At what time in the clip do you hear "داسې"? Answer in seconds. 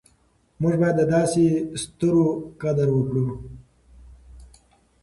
1.13-1.43